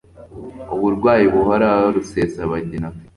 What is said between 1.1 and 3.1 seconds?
buhoraho Rusesabagina afite